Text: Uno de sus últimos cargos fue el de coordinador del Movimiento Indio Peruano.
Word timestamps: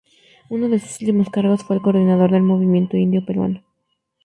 Uno 0.49 0.67
de 0.67 0.79
sus 0.79 0.99
últimos 1.01 1.29
cargos 1.29 1.63
fue 1.63 1.75
el 1.75 1.81
de 1.83 1.83
coordinador 1.83 2.31
del 2.31 2.41
Movimiento 2.41 2.97
Indio 2.97 3.23
Peruano. 3.23 3.61